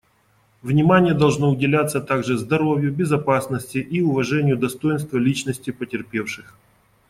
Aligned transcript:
Внимание 0.63 1.13
должно 1.13 1.51
уделяться 1.51 2.01
также 2.01 2.35
здоровью, 2.35 2.91
безопасности 2.91 3.77
и 3.77 4.01
уважению 4.01 4.57
достоинства 4.57 5.17
личности 5.19 5.69
потерпевших. 5.69 6.55